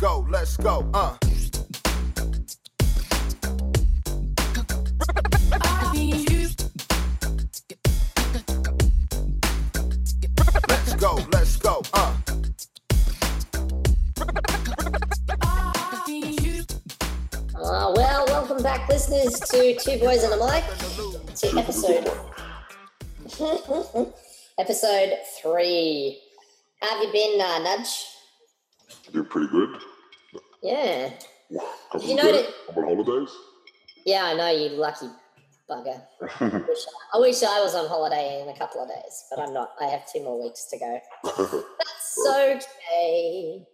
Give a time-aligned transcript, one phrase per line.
[0.00, 1.16] Let's go, let's go, uh.
[10.68, 12.16] Let's go, let's go, uh.
[17.54, 20.64] Uh, well, welcome back, listeners, to Two Boys and a Mic,
[21.34, 22.10] to episode
[24.58, 26.22] episode three.
[26.80, 28.06] How have you been, uh, Nudge?
[29.12, 29.59] Doing pretty good.
[30.62, 31.10] Yeah,
[31.92, 33.34] Couple You know that- I'm on holidays.
[34.04, 35.06] yeah, I know you lucky
[35.68, 36.02] bugger.
[36.20, 39.54] wish I, I wish I was on holiday in a couple of days, but I'm
[39.54, 39.70] not.
[39.80, 41.00] I have two more weeks to go.
[41.24, 43.64] That's okay.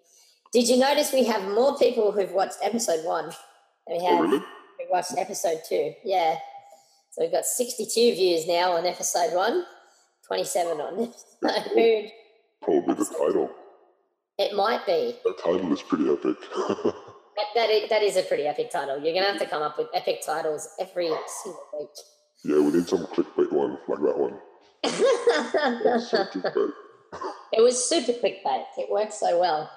[0.52, 3.30] Did you notice we have more people who've watched episode one
[3.86, 4.38] than we oh, have really?
[4.38, 5.92] who watched episode two?
[6.04, 6.36] Yeah.
[7.10, 9.64] So we've got 62 views now on episode one,
[10.26, 11.12] 27 on
[11.44, 12.10] episode.
[12.62, 13.50] Probably the title.
[14.38, 15.16] It might be.
[15.24, 16.36] That title is pretty epic.
[17.36, 18.94] That, that, is, that is a pretty epic title.
[18.94, 21.10] You're going to have to come up with epic titles every
[21.42, 21.88] single week.
[22.44, 24.38] yeah, we need some clickbait one like that one.
[26.00, 26.72] So
[27.52, 28.64] it was super clickbait.
[28.78, 29.70] It worked so well.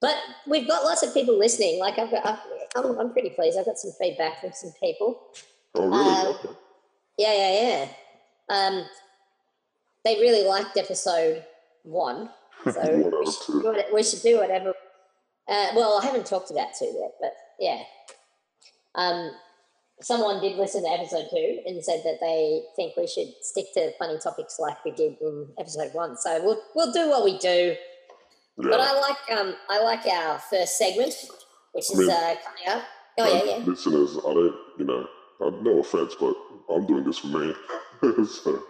[0.00, 1.78] But we've got lots of people listening.
[1.78, 2.40] Like I've got,
[2.74, 3.58] I'm, I'm pretty pleased.
[3.58, 5.20] I've got some feedback from some people.
[5.74, 6.26] Oh, really?
[6.26, 6.48] Um, okay.
[7.18, 7.88] Yeah, yeah, yeah.
[8.48, 8.84] Um,
[10.04, 11.44] they really liked episode
[11.84, 12.30] one,
[12.64, 14.74] so we should, do we should do whatever.
[15.48, 17.82] Uh, well, I haven't talked about two yet, but yeah.
[18.94, 19.32] Um,
[20.00, 23.92] someone did listen to episode two and said that they think we should stick to
[23.98, 26.16] funny topics like we did in episode one.
[26.16, 27.74] So we'll we'll do what we do.
[28.58, 31.14] But I like um I like our first segment,
[31.72, 32.82] which I is mean- uh, coming up.
[33.18, 33.64] Oh yeah, yeah.
[33.64, 35.06] Listeners, I don't, you know,
[35.60, 36.34] no offense, but
[36.70, 37.54] I'm doing this for me.
[38.26, 38.62] so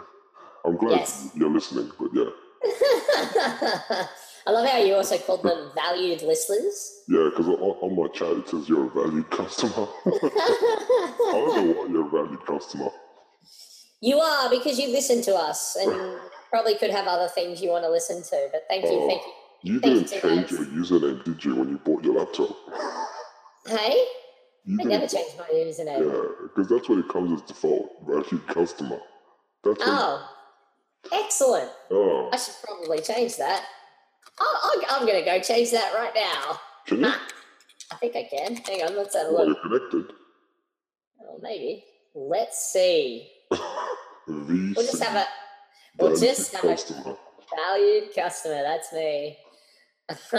[0.65, 1.31] I'm glad Yes.
[1.35, 2.25] you're listening, but yeah.
[3.15, 7.03] I love how you also called them valued listeners.
[7.09, 9.87] Yeah, because on, on my chat it says you're a valued customer.
[10.07, 12.91] I don't know why you're a valued customer.
[14.01, 16.19] you are because you listen to us and
[16.51, 18.49] probably could have other things you want to listen to.
[18.53, 19.09] But thank you, Oh.
[19.09, 19.29] thank you.
[19.29, 22.51] Oh, you Thank didn't you, change your username, did you, when you bought your laptop?
[23.69, 24.05] Hey,
[24.65, 26.01] You I never changed my username.
[26.13, 27.89] Yeah, because that's what it comes as default.
[28.05, 28.99] Valued customer.
[29.63, 29.81] That's.
[29.87, 30.29] Oh,
[31.11, 31.71] excellent.
[31.91, 33.65] Oh, I should probably change that.
[34.39, 36.59] I'm, I'm going to go change that right now.
[36.87, 37.07] can you?
[37.91, 38.57] I think I can.
[38.57, 39.59] Hang on, let's have a Well, look.
[39.65, 40.15] you're connected.
[41.23, 41.85] Oh, maybe.
[42.15, 43.29] Let's see.
[44.29, 45.27] We'll just have a
[45.99, 47.17] we'll valued just have a- customer.
[47.57, 48.63] valued customer.
[48.63, 49.37] That's me.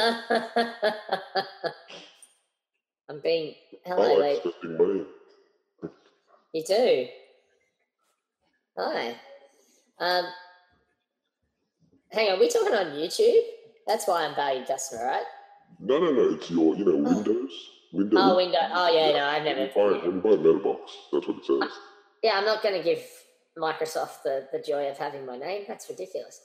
[3.09, 3.55] I'm being.
[3.85, 5.05] I Hello.
[6.53, 7.07] You do.
[8.77, 9.15] Hi.
[9.99, 10.25] Um,
[12.13, 13.41] hang on, we talking on YouTube?
[13.87, 15.23] That's why I'm valued customer, right?
[15.79, 16.35] No, no, no.
[16.35, 17.51] It's your, you know, Windows.
[17.91, 18.19] Windows.
[18.21, 18.59] Oh, window.
[18.71, 19.65] Oh, yeah, no, I've When never.
[19.65, 20.79] you buy, when you buy a Metabox,
[21.11, 21.77] that's what it says.
[22.23, 23.03] Yeah, I'm not going to give
[23.57, 25.65] Microsoft the, the joy of having my name.
[25.67, 26.39] That's ridiculous.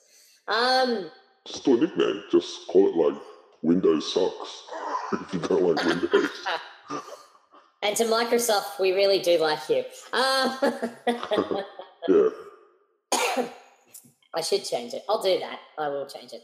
[0.49, 1.11] Um,
[1.47, 2.25] Just do a nickname.
[2.31, 3.21] Just call it like
[3.63, 4.63] Windows sucks.
[5.13, 6.31] if you don't like Windows.
[7.83, 9.85] and to Microsoft, we really do like you.
[10.13, 10.59] Um,
[12.09, 12.29] yeah.
[14.39, 15.03] I should change it.
[15.09, 15.59] I'll do that.
[15.77, 16.43] I will change it.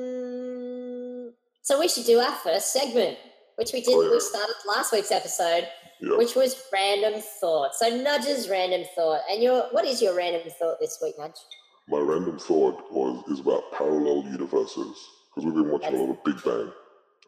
[0.00, 1.32] Um,
[1.62, 3.16] so we should do our first segment,
[3.56, 3.94] which we did.
[3.94, 4.10] Oh, yeah.
[4.10, 5.66] We started last week's episode,
[6.02, 6.18] Yeah.
[6.18, 7.74] which was random thought.
[7.74, 11.40] So Nudge's random thought, and your what is your random thought this week, Nudge?
[11.88, 14.94] My random thought was is about parallel universes
[15.34, 16.70] because we've been watching a lot of Big Bang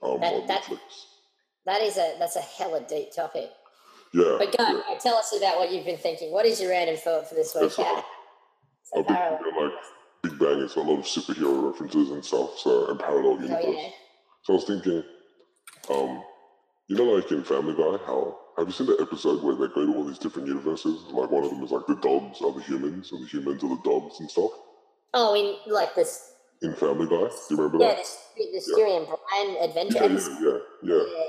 [0.03, 0.81] um, That- on that- Netflix.
[1.65, 3.49] That is a that's a hella deep topic.
[4.15, 4.99] Yeah, But go, yeah.
[4.99, 6.33] tell us about what you've been thinking.
[6.33, 7.63] What is your random thought for this week?
[7.75, 7.79] That's
[8.85, 9.39] So been parallel.
[9.43, 9.73] thinking like
[10.23, 13.65] Big Bang is a lot of superhero references and stuff, so and parallel universe.
[13.67, 13.89] Oh yeah.
[14.43, 15.03] So I was thinking,
[15.91, 16.23] um,
[16.89, 19.87] you know, like in Family Guy, how have you seen the episode where they go
[19.87, 21.03] to all these different universes?
[21.11, 23.69] Like one of them is like the dogs are the humans, and the humans are
[23.69, 24.51] the dogs and stuff.
[25.15, 26.35] Oh, in like this.
[26.63, 27.97] In Family Guy, do you remember Yeah, that?
[27.97, 30.95] this the Stewie and Brian adventure yeah, yeah, yeah.
[30.95, 31.25] Yeah.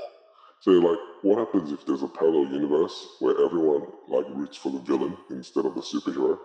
[0.60, 4.78] So like, what happens if there's a parallel universe where everyone like roots for the
[4.80, 6.38] villain instead of the superhero?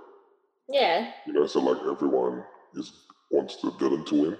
[0.69, 1.11] Yeah.
[1.25, 2.43] You know, so like everyone
[2.75, 2.91] is
[3.31, 4.37] wants the villain to win.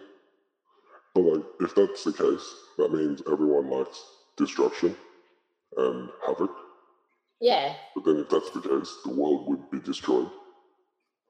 [1.16, 4.00] But like, if that's the case, that means everyone likes
[4.38, 4.96] destruction
[5.78, 6.52] and havoc.
[7.42, 7.74] Yeah.
[7.96, 10.30] But then, if that's the case, the world would be destroyed.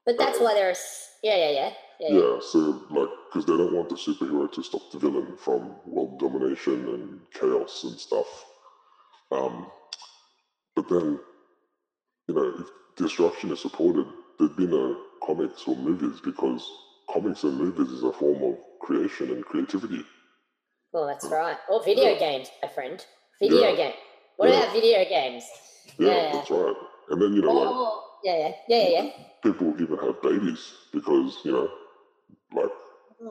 [0.06, 0.81] But that's why there's
[1.24, 1.74] yeah, yeah, yeah.
[2.00, 2.19] Yeah.
[2.19, 2.40] Yeah.
[2.42, 6.88] So like, because they don't want the superhero to stop the villain from world domination
[6.90, 8.46] and chaos and stuff.
[9.31, 9.68] Um,
[10.75, 11.19] but then,
[12.28, 14.06] you know, if destruction is supported,
[14.39, 16.68] there'd be no comics or movies because
[17.12, 20.03] comics and movies is a form of creation and creativity.
[20.94, 21.57] Well, that's right.
[21.69, 22.19] Or video Yeah.
[22.19, 23.06] games, my friend.
[23.39, 23.75] Video Yeah.
[23.75, 23.94] game.
[24.38, 24.57] What Yeah.
[24.63, 25.45] about video games?
[26.00, 26.75] Yeah, that's right.
[27.09, 29.09] And then you know, like Oh, yeah, yeah, yeah, yeah, yeah.
[29.44, 31.69] people even have babies because you know,
[32.56, 32.71] like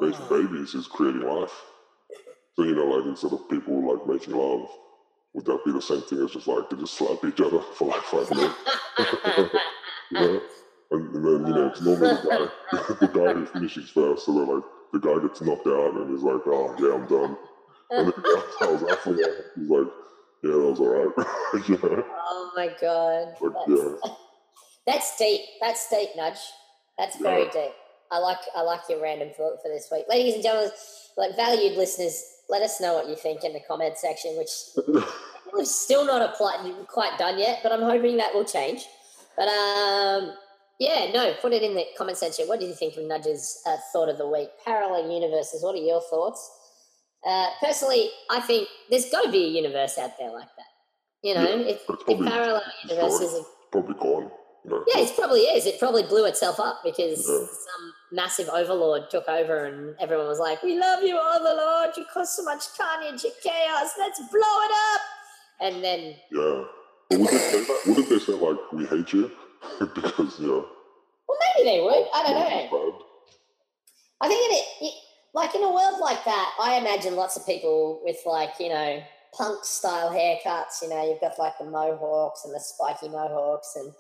[0.01, 0.29] making Oh.
[0.29, 1.55] babies is creating life.
[2.57, 4.69] So you know, like instead of people like making love,
[5.35, 7.89] would that be the same thing as just like they just slap each other for
[7.89, 8.57] like five minutes?
[10.11, 10.43] you know?
[10.91, 14.27] And, and then you know, it's normally the guy, the guy who finishes first.
[14.27, 17.37] So then like the guy gets knocked out and he's like, "Oh yeah, I'm done."
[17.91, 19.29] And then I was out for a.
[19.57, 19.87] He's like,
[20.43, 23.37] "Yeah, that was alright." you know, oh my god.
[23.41, 24.11] That's, yeah,
[24.87, 25.41] that's deep.
[25.61, 26.39] That's deep, Nudge.
[26.99, 27.73] That's very deep.
[28.11, 30.07] I like I like your random thought for this week.
[30.09, 30.71] Ladies and gentlemen,
[31.19, 34.51] like valued listeners, let us know what you think in the comment section, which
[35.53, 38.87] we're still not applied, quite done yet, but I'm hoping that will change.
[39.37, 40.33] But um,
[40.79, 42.47] yeah, no, put it in the comment section.
[42.47, 44.49] What did you think of Nudge's uh, thought of the week?
[44.65, 45.63] Parallel universes.
[45.63, 46.51] What are your thoughts?
[47.27, 50.65] Uh, personally, I think there's got to be a universe out there like that.
[51.23, 53.35] You know, Yeah, if, it's if probably parallel universes.
[53.35, 54.31] Are, probably gone.
[54.65, 55.67] Know, yeah, it probably is.
[55.67, 57.47] It probably blew itself up because Yeah.
[57.47, 61.97] some massive overlord took over and everyone was like, We love you, overlord.
[61.97, 63.93] You caused so much carnage and chaos.
[63.99, 65.01] Let's blow it up.
[65.61, 66.65] And then, yeah.
[67.11, 67.65] But would they?
[67.87, 69.31] Wouldn't they say like we hate you
[69.95, 70.67] because you know?
[71.29, 72.07] well, maybe they would.
[72.15, 72.93] I don't know.
[72.93, 73.05] bad?
[74.21, 74.95] I think in it, it,
[75.35, 79.03] like in a world like that, I imagine lots of people with like you know
[79.37, 80.83] punk style haircuts.
[80.83, 83.93] You know, you've got like the mohawks and the spiky mohawks and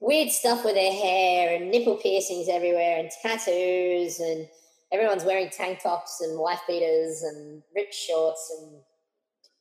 [0.00, 4.46] weird stuff with their hair and nipple piercings everywhere and tattoos and
[4.92, 8.80] everyone's wearing tank tops and wife beaters and ripped shorts and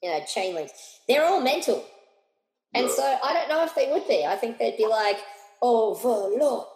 [0.01, 0.99] you know chain links.
[1.07, 1.83] They're all mental,
[2.73, 4.25] and so I don't know if they would be.
[4.25, 5.17] I think they'd be like,
[5.61, 6.67] oh, overlord,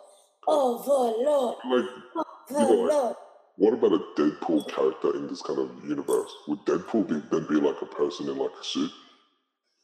[0.48, 1.56] overlord.
[1.64, 1.70] Oh,
[2.16, 2.92] like, Overlord.
[2.94, 3.18] Oh,
[3.58, 6.32] what about a Deadpool character in this kind of universe?
[6.48, 8.92] Would Deadpool be, then be like a person in like a suit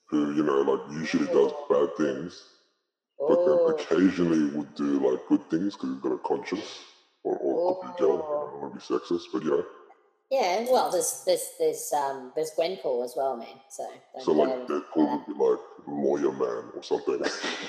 [0.10, 2.44] who you know like usually does bad things,
[3.28, 6.80] but then Oh, occasionally would do like good things because he's got a conscience?
[7.24, 8.06] Or, or could be gay.
[8.06, 9.66] I don't want to be sexist, but you know.
[10.32, 10.66] Yeah.
[10.70, 13.60] Well, there's there's there's um there's Gwenpool as well, man.
[13.70, 13.88] So
[14.22, 17.20] So like forget Deadpool would be like lawyer man or something.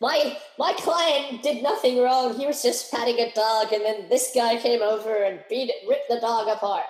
[0.00, 2.38] my my client did nothing wrong.
[2.38, 5.88] He was just patting a dog, and then this guy came over and beat it,
[5.88, 6.86] ripped the dog apart.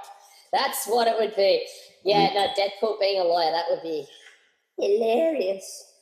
[0.52, 1.66] That's what it would be.
[2.04, 4.06] Yeah, no, Deadpool being a lawyer, that would be
[4.78, 5.92] hilarious.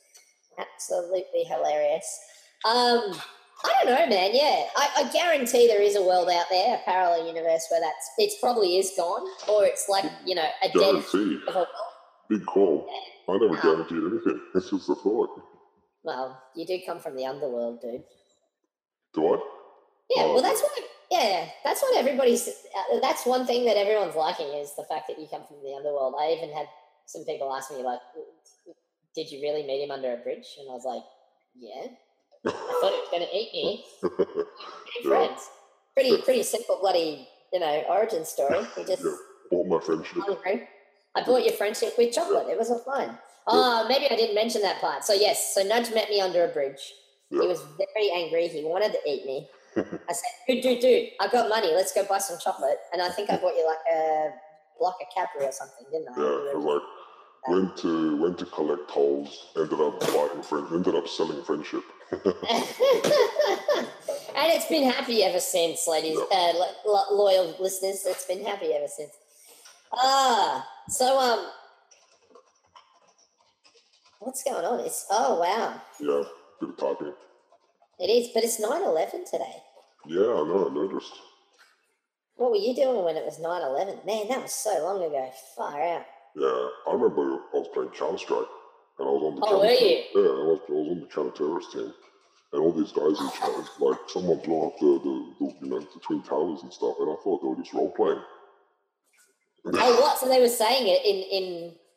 [0.57, 2.19] Absolutely hilarious.
[2.65, 3.13] Um,
[3.63, 4.31] I don't know, man.
[4.33, 8.09] Yeah, I, I guarantee there is a world out there, a parallel universe where that's
[8.17, 11.39] it probably is gone, or it's like you know a dead Guarantee.
[11.47, 11.67] of.
[12.29, 12.87] Big call.
[13.29, 14.41] I never Um, guaranteed anything.
[14.55, 15.29] It's just a thought.
[16.03, 18.03] Well, you do come from the underworld, dude.
[19.13, 19.37] Do I?
[20.09, 20.71] Yeah, Oh, well, that's what.
[21.09, 22.47] Yeah, that's what everybody's.
[22.47, 25.73] Uh, that's one thing that everyone's liking is the fact that you come from the
[25.73, 26.15] underworld.
[26.19, 26.67] I even had
[27.05, 27.99] some people ask me like,
[29.15, 31.03] "Did you really meet him under a bridge?" And I was like,
[31.57, 31.87] "Yeah."
[32.45, 33.85] I thought he was going to eat me.
[35.03, 35.49] Friends.
[35.95, 38.59] Pretty, pretty simple, bloody, you know, origin story.
[38.75, 39.11] He just Yeah.
[39.49, 40.17] Bought my friendship.
[40.23, 40.67] hungry.
[41.15, 42.47] I bought your friendship with chocolate.
[42.49, 43.17] It was all fine.
[43.47, 45.05] Oh, maybe I didn't mention that part.
[45.05, 46.93] So yes, so Nudge met me under a bridge.
[47.29, 48.47] He was very angry.
[48.49, 49.47] He wanted to eat me.
[49.77, 51.73] I said, dude, dude, dude, I've got money.
[51.73, 52.77] Let's go buy some chocolate.
[52.91, 54.29] And I think I bought you like a
[54.79, 56.19] block of Cadbury or something, didn't I?
[56.19, 56.81] Yeah, You I was like,
[57.47, 61.83] went to went to collect tolls, ended up buying friend, ended up selling friendship.
[62.11, 62.31] and
[64.53, 68.03] it's been happy ever since, ladies, uh, lo- lo- loyal listeners.
[68.05, 69.11] It's been happy ever since.
[69.93, 71.47] Ah, so um,
[74.19, 74.79] what's going on?
[74.81, 76.23] It's oh wow, Yeah,
[76.59, 77.13] bit of typing.
[77.99, 79.55] it is, but it's 9-11 today.
[80.05, 80.67] Yeah, I know.
[80.69, 81.13] I noticed.
[82.35, 84.05] What were you doing when it was 9-11?
[84.05, 85.29] Man, that was so long ago.
[85.55, 86.05] Far out.
[86.37, 88.51] Yeah, I remember I was playing Counter Strike,
[88.99, 90.03] and I was on the Oh, were you?
[90.15, 91.93] Yeah, I was, I was on the counter terrorist team,
[92.53, 93.51] and all these guys in chat,
[93.81, 97.09] like someone blew up the, the, the you know the twin towers and stuff, and
[97.11, 98.21] I thought they were just role playing.
[99.65, 100.17] Oh, what?
[100.19, 101.45] So they were saying it in in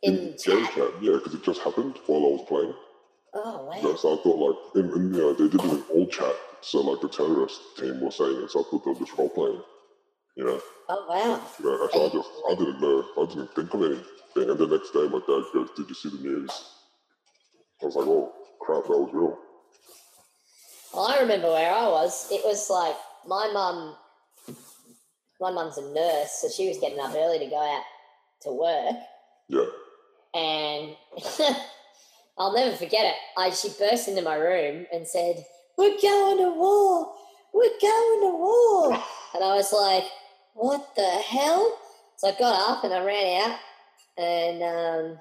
[0.02, 0.74] in game chat.
[0.74, 2.74] chat, yeah, because it just happened while I was playing.
[3.34, 3.76] Oh wow.
[3.76, 6.34] Yeah, so I thought like, and, and you know, they did it in all chat.
[6.62, 9.30] So like the terrorist team was saying it, so I thought they were just role
[9.30, 9.62] playing.
[10.36, 11.40] You know, Oh wow.
[11.64, 14.06] Yeah, so I just I didn't know, I didn't think of anything.
[14.36, 16.50] And the next day, my dad goes, "Did you see the news?"
[17.82, 19.38] I was like, "Oh crap, that was real."
[20.94, 22.30] Well, I remember where I was.
[22.30, 22.96] It was like
[23.26, 23.96] my mum.
[25.40, 27.84] My mum's a nurse, so she was getting up early to go out
[28.42, 28.96] to work,
[29.48, 29.66] Yeah,
[30.34, 30.96] and
[32.38, 33.16] I'll never forget it.
[33.38, 35.44] I she burst into my room and said,
[35.78, 37.14] "We're going to war.
[37.54, 38.92] We're going to war,"
[39.34, 40.04] and I was like,
[40.54, 41.78] what the hell?
[42.16, 43.58] So I got up and I ran out
[44.20, 45.18] and um,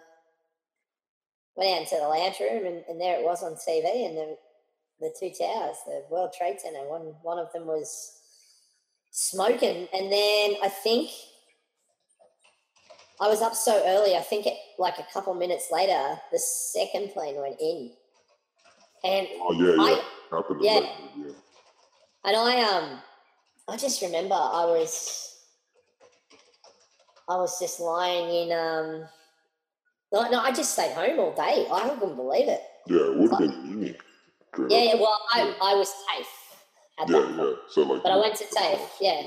[1.55, 4.37] went out into the lounge room, and, and there it was on TV, and the
[4.99, 6.87] the two towers, the World Trade Center.
[6.89, 8.19] One one of them was
[9.11, 11.09] smoking, and then I think
[13.21, 14.15] I was up so early.
[14.15, 17.91] I think it like a couple minutes later, the second plane went in,
[19.03, 19.81] and Oh yeah, yeah.
[19.81, 20.03] I-.
[20.61, 20.79] Yeah.
[21.17, 21.31] yeah.
[22.25, 22.99] and I um
[23.67, 25.28] I just remember I was
[27.29, 29.07] I was just lying in um
[30.11, 31.67] no, no I just stayed home all day.
[31.71, 32.61] I couldn't believe it.
[32.87, 33.95] Yeah, it would have been uni.
[34.69, 35.55] Yeah, yeah well I.
[35.61, 36.27] I was safe
[36.99, 37.53] at Yeah, yeah.
[37.69, 38.03] So like.
[38.03, 39.21] But I went to TAFE, yeah.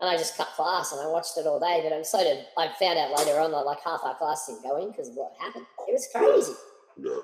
[0.00, 1.80] And I just cut class and I watched it all day.
[1.84, 4.62] But I'm sort of, I found out later on that like half our class didn't
[4.62, 5.66] go in because of what happened.
[5.86, 6.52] It was crazy.
[6.96, 7.20] Yeah.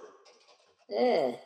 [0.89, 1.37] Yeah.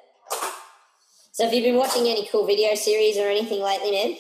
[1.33, 4.17] So have you been watching any cool video series or anything lately, man?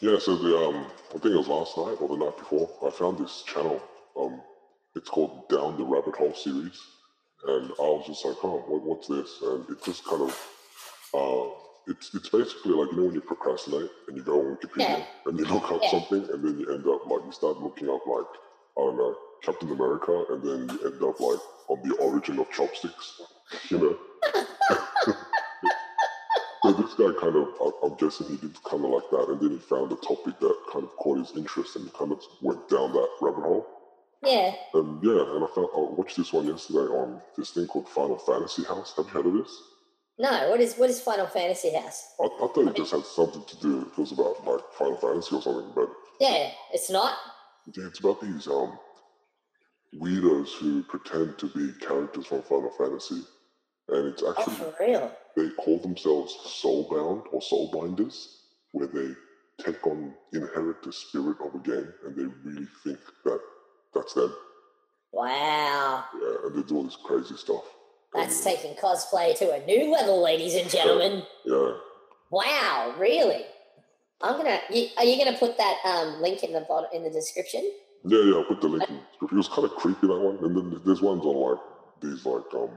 [0.00, 2.70] Yeah, so the um, I think it was last night or the night before.
[2.86, 3.82] I found this channel.
[4.18, 4.40] Um,
[4.96, 6.80] it's called Down the Rabbit Hole series,
[7.46, 9.38] and I was just like, oh, what, what's this?
[9.42, 10.30] And it just kind of,
[11.12, 11.50] uh,
[11.88, 15.04] it's it's basically like you know when you procrastinate and you go on Wikipedia Yeah.
[15.26, 15.90] and you look up Yeah.
[15.90, 18.26] something and then you end up like you start looking up like
[18.78, 22.50] I don't know Captain America and then you end up like on the origin of
[22.50, 23.20] chopsticks,
[23.68, 23.98] you know.
[26.70, 27.48] So this guy kind of,
[27.82, 30.56] I'm guessing he did kind of like that, and then he found a topic that
[30.72, 33.66] kind of caught his interest, and kind of went down that rabbit hole.
[34.22, 34.54] Yeah.
[34.74, 38.18] And yeah, and I found I watched this one yesterday on this thing called Final
[38.18, 38.92] Fantasy House.
[38.96, 39.50] Have you heard of this?
[40.18, 42.04] No, what is what is Final Fantasy House?
[42.20, 43.80] I, I thought it just had something to do.
[43.90, 45.88] It was about like Final Fantasy or something, but
[46.20, 47.16] Yeah, it's not.
[47.76, 48.78] yeah, it's about these um
[49.98, 53.22] weirdos who pretend to be characters from Final Fantasy,
[53.90, 55.12] and it's Oh, actually for real.
[55.36, 58.26] they call themselves soulbound or soulbinders,
[58.72, 59.10] where they
[59.64, 63.40] take on, inherit the spirit of a game, and they really think that
[63.94, 64.34] that's them.
[65.12, 66.04] Wow.
[66.20, 67.64] Yeah, and they do all this crazy stuff.
[68.14, 71.22] That's And, taking cosplay to a new level, ladies and gentlemen.
[71.44, 71.72] yeah,
[72.30, 73.44] Wow, really?
[74.20, 74.60] I'm gonna.
[74.70, 77.68] You, are you gonna put that um, link in the bottom in the description?
[78.04, 78.34] yeah, yeah.
[78.36, 78.88] I'll put the link.
[78.88, 78.96] In.
[78.96, 79.28] the description.
[79.32, 81.60] It was kind of creepy that one, and then there's ones on like
[82.02, 82.70] these like um,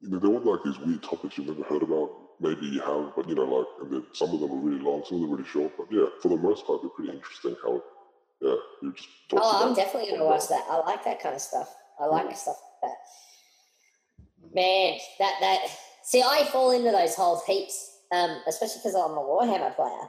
[0.00, 2.10] you know, they were like these weird topics you've never heard about.
[2.40, 5.02] Maybe you have, but you know, like, and then some of them are really long,
[5.04, 5.72] some of them are really short.
[5.76, 7.56] But yeah, for the most part, they're pretty interesting.
[7.64, 7.82] How,
[8.40, 9.08] yeah, you just.
[9.32, 10.64] Oh, I'm definitely gonna watch that.
[10.70, 11.74] I like that kind of stuff.
[11.98, 14.54] I like stuff like that.
[14.54, 15.66] Man, that that
[16.04, 20.08] see, I fall into those holes heaps, um, especially because I'm a Warhammer player.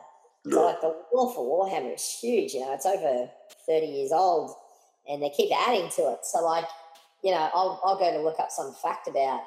[0.51, 2.53] So Yeah, like the war for Warhammer is huge.
[2.53, 3.27] You know, it's over
[3.65, 4.53] thirty years old,
[5.10, 6.19] and they keep adding to it.
[6.25, 6.65] So like,
[7.24, 9.41] you know, I'll I'll go to look up some fact about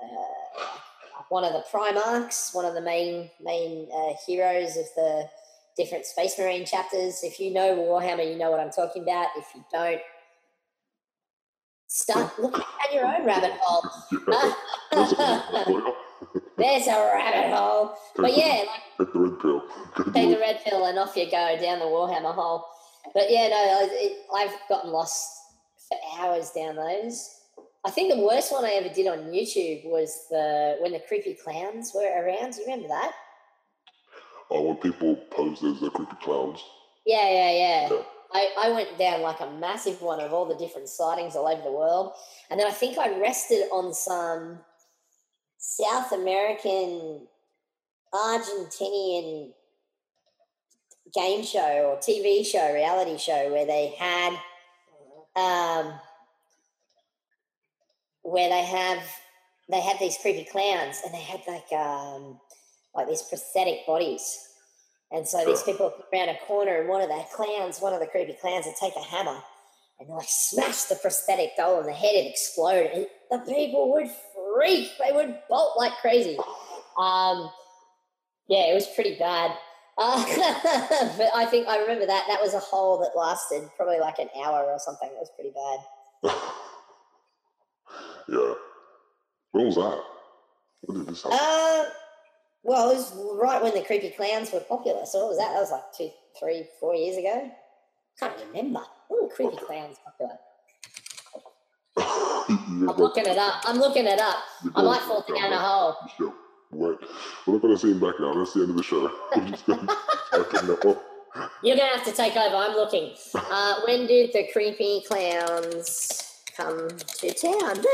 [0.00, 0.66] uh,
[1.28, 5.28] one of the Primarchs, one of the main main uh, heroes of the
[5.76, 7.20] different Space Marine chapters.
[7.22, 9.28] If you know Warhammer, you know what I'm talking about.
[9.36, 10.00] If you don't,
[11.88, 13.82] start looking at your own rabbit hole.
[16.58, 17.94] There's a- rabbit hole.
[18.16, 19.62] But Take the- yeah, like Take the red pill.
[19.96, 22.66] Do take the red pill and off you go down the Warhammer hole.
[23.14, 25.28] But yeah, no, it, I've gotten lost
[25.88, 27.38] for hours down those.
[27.84, 31.34] I think the worst one I ever did on YouTube was the when the creepy
[31.34, 32.52] clowns were around.
[32.52, 33.12] Do you remember that?
[34.50, 36.62] Oh, when people posed as the creepy clowns.
[37.04, 37.88] Yeah, yeah, yeah.
[37.90, 38.02] Yeah.
[38.34, 41.62] I, I went down like a massive one of all the different sightings all over
[41.62, 42.12] the world.
[42.50, 44.60] And then I think I rested on some
[45.58, 47.26] South American,
[48.14, 49.52] Argentinian
[51.14, 54.32] game show or TV show, reality show, where they had,
[55.36, 55.92] um,
[58.22, 59.02] where they have,
[59.68, 62.40] they have these creepy clowns and they had like, um,
[62.94, 64.38] like these prosthetic bodies.
[65.10, 68.06] And so these people around a corner, and one of the clowns, one of the
[68.06, 69.38] creepy clowns, would take a hammer
[70.02, 72.90] and they like smash the prosthetic doll on the head and explode.
[72.92, 76.36] And the people would freak; they would bolt like crazy.
[76.98, 77.50] Um,
[78.48, 79.56] yeah, it was pretty bad.
[79.98, 80.24] Uh,
[81.18, 82.24] but I think I remember that.
[82.26, 85.06] That was a hole that lasted probably like an hour or something.
[85.06, 86.34] It was pretty bad.
[88.28, 88.54] yeah.
[89.52, 90.02] When was that?
[90.82, 91.38] When did this happen?
[91.40, 91.84] Uh,
[92.62, 95.04] well, it was right when the creepy clowns were popular.
[95.04, 95.52] So what was that?
[95.52, 97.50] That was like two, three, four years ago.
[98.18, 98.82] Can't remember.
[99.08, 100.38] When were creepy clowns popular?
[101.98, 103.62] I'm looking it up.
[103.64, 104.38] I'm looking it up.
[104.64, 105.96] you're I might fall down a hole.
[106.16, 106.32] Sure.
[106.70, 106.98] Wait.
[107.46, 108.32] We're not going to see him back now.
[108.34, 109.10] That's the end of the show.
[109.46, 110.98] Just going to type in the
[111.62, 112.56] You're gonna have to take over.
[112.56, 113.14] I'm looking.
[113.34, 117.84] Uh, when did the creepy clowns come to town?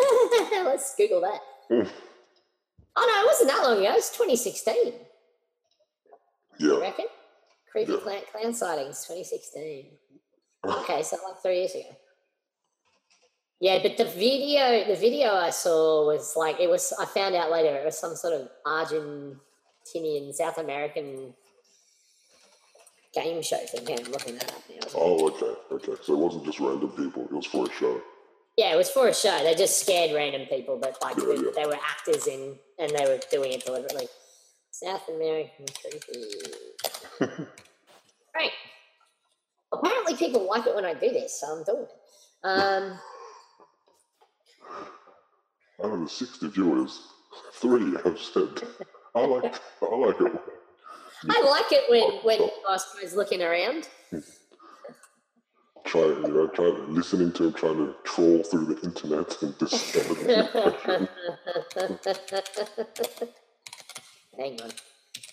[0.64, 1.40] Let's Google that.
[1.68, 1.88] Hmm.
[2.96, 3.92] Oh no, it wasn't that long ago.
[3.92, 4.94] It was 2016.
[6.58, 6.80] You Yeah.
[6.80, 7.06] reckon?
[7.70, 7.98] Creepy Yeah.
[7.98, 9.98] clown, clown sightings, 2016.
[10.64, 11.96] Okay, so like three years ago.
[13.60, 16.92] Yeah, but the video, the video I saw was like it was.
[16.92, 21.34] I found out later it was some sort of Argentinian, South American
[23.12, 23.88] game show thing.
[23.88, 24.88] Yeah, I'm looking that up now.
[24.94, 26.02] Oh, okay, okay.
[26.04, 28.00] So it wasn't just random people; it was for a show.
[28.58, 29.38] Yeah, it was for a show.
[29.44, 31.50] They just scared random people, but like Yeah, they, yeah.
[31.54, 34.08] they were actors in, and they were doing it deliberately.
[34.72, 36.24] South American creepy.
[38.34, 38.50] right.
[39.72, 41.90] Apparently, people like it when I do this, so I'm doing it.
[42.44, 42.98] Um,
[45.84, 47.00] Out of the sixty viewers,
[47.54, 48.48] three have said,
[49.14, 50.32] "I like, I like it."
[51.30, 53.88] I like it when when boss goes looking around.
[55.88, 60.14] Try, you know, try listening to him trying to troll through the internet and discover
[60.22, 60.98] the.
[64.36, 64.70] Hang on,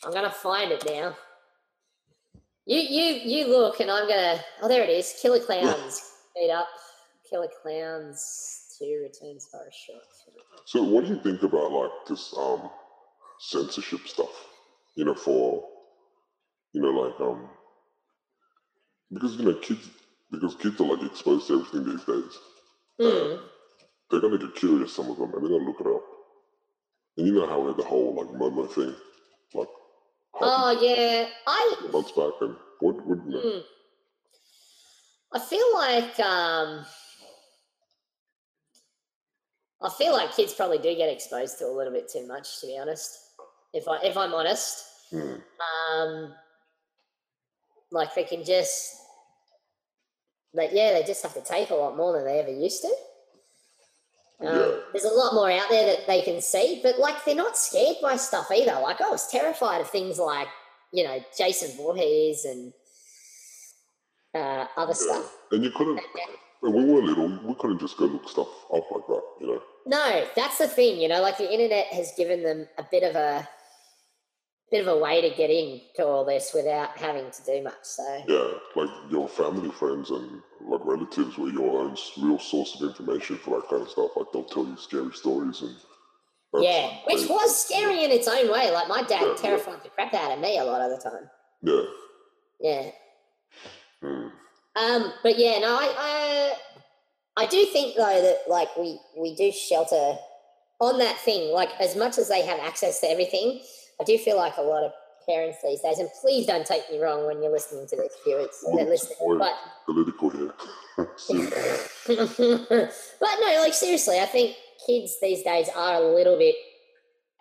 [0.03, 1.15] I'm gonna find it now.
[2.65, 4.39] You you you look, and I'm gonna.
[4.61, 5.13] Oh, there it is.
[5.21, 6.01] Killer Clowns.
[6.35, 6.69] Beat up.
[7.29, 10.03] Killer Clowns Two returns horror short.
[10.65, 12.69] So, what do you think about like this um
[13.39, 14.47] censorship stuff?
[14.95, 15.63] You know, for
[16.73, 17.47] you know, like um,
[19.13, 19.89] because you know, kids
[20.31, 22.39] because kids are like exposed to everything these days.
[22.99, 23.45] Hmm.
[24.09, 26.03] They're gonna get curious, some of them, and they're gonna look it up.
[27.17, 28.95] And you know how we had the whole like Momo thing,
[29.53, 29.67] like
[30.41, 33.41] Oh yeah, I months back, and what would you know?
[33.41, 33.59] Hmm.
[35.33, 36.85] I feel like um,
[39.81, 42.67] I feel like kids probably do get exposed to a little bit too much, to
[42.67, 43.17] be honest.
[43.73, 45.35] If I if I'm honest, Hmm.
[45.93, 46.33] um,
[47.91, 48.95] like they can just,
[50.55, 52.93] like yeah, they just have to take a lot more than they ever used to.
[54.41, 54.71] Um, Yeah.
[54.91, 57.97] There's a lot more out there that they can see, but like they're not scared
[58.01, 58.79] by stuff either.
[58.81, 60.47] Like I was terrified of things like
[60.91, 62.73] you know Jason Voorhees and
[64.33, 65.13] uh, other Yeah.
[65.13, 65.35] stuff.
[65.51, 65.99] And you couldn't.
[66.61, 69.61] When we were little, we couldn't just go look stuff up like that, you know.
[69.85, 70.99] No, that's the thing.
[70.99, 73.47] You know, like the internet has given them a bit of a
[74.71, 77.83] bit of a way to get in to all this without having to do much.
[77.83, 82.89] So Yeah, like your family, friends, and like relatives were your own real source of
[82.89, 84.11] information for that kind of stuff.
[84.15, 85.75] Like they'll tell you scary stories and.
[86.63, 88.71] yeah, which was scary in its own way.
[88.71, 89.35] Like my dad Yeah, yeah.
[89.35, 91.29] terrified the crap out of me a lot of the time.
[91.61, 91.83] Yeah.
[92.59, 92.91] Yeah.
[94.01, 94.27] Hmm.
[94.77, 96.53] Um, but yeah, no, I, I
[97.37, 100.17] I do think though that like we we do shelter
[100.79, 101.51] on that thing.
[101.53, 103.61] Like as much as they have access to everything,
[103.99, 104.91] I do feel like a lot of
[105.27, 105.99] parents these days.
[105.99, 108.63] And please don't take me wrong when you're listening to this, viewers.
[108.75, 109.53] They're listening, but
[109.85, 110.53] Political here.
[113.19, 114.55] But no, like seriously, I think
[114.85, 116.55] kids these days are a little bit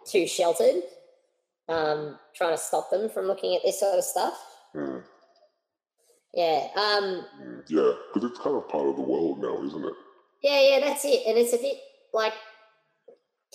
[0.07, 0.83] too sheltered.
[1.69, 4.35] Um, trying to stop them from looking at this sort of stuff.
[4.75, 4.99] Hmm.
[6.35, 6.69] Yeah.
[6.77, 7.61] Um, Hmm.
[7.69, 9.95] Yeah, because it's kind of part of the world now, isn't it?
[10.43, 11.23] Yeah, yeah, that's it.
[11.27, 11.79] And it's a bit
[12.13, 12.35] like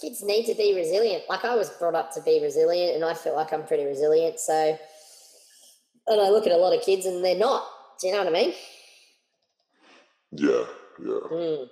[0.02, 1.24] kids need to be resilient.
[1.30, 4.40] Like I was brought up to be resilient, and I feel like I'm pretty resilient.
[4.40, 4.78] So,
[6.08, 7.66] and I look at a lot of kids, and they're not.
[8.00, 8.54] Do you know what I mean?
[10.32, 10.64] Yeah,
[11.00, 11.20] yeah.
[11.32, 11.68] Mm.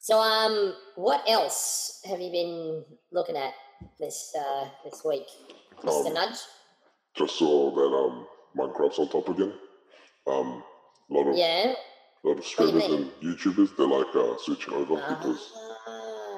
[0.00, 3.52] So, um, what else have you been looking at
[3.98, 5.26] this uh, this week,
[5.84, 6.38] Mister Um, Nudge?
[7.16, 9.52] Just saw that um Minecraft's on top again.
[10.26, 10.62] Um,
[11.10, 11.74] a lot of Yeah.
[12.24, 15.65] A lot of streamers and YouTubers they're like uh, switching over because Ah,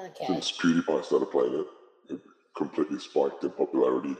[0.09, 0.25] okay.
[0.27, 1.67] since PewDiePie started playing it,
[2.13, 2.21] it
[2.55, 4.15] completely spiked in popularity.